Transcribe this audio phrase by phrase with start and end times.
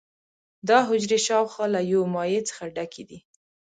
[0.67, 3.19] دا حجرې شاوخوا له یو مایع څخه ډکې دي.